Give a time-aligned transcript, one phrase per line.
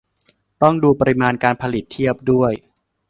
[0.61, 2.51] ต้องดูปริมาณการผลิตเทียบด้วย